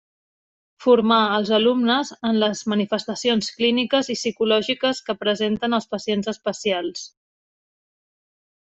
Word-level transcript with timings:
Formar 0.85 1.17
els 1.33 1.51
alumnes 1.57 2.11
en 2.29 2.39
les 2.45 2.63
manifestacions 2.73 3.51
clíniques 3.59 4.11
i 4.15 4.17
psicològiques 4.21 5.05
que 5.11 5.19
presenten 5.23 5.81
els 5.81 5.91
pacients 5.95 6.37
especials. 6.37 7.07